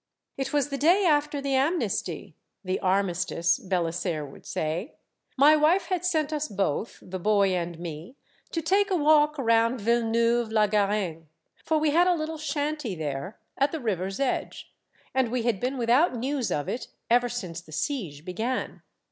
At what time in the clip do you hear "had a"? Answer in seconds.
11.91-12.15